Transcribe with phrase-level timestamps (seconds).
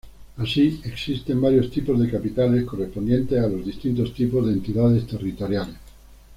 [0.37, 5.75] Así existen varios tipos de capitales, correspondientes a los distintos tipos de entidades territoriales.